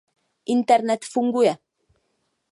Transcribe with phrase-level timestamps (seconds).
[0.55, 1.53] Internet funguje.